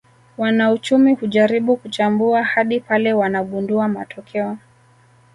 [0.37, 4.57] Wanauchumi hujaribu kuchambua hadi pale wanagundua matokeo